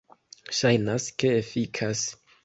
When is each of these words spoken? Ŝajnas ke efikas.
Ŝajnas 0.59 1.05
ke 1.23 1.29
efikas. 1.41 2.01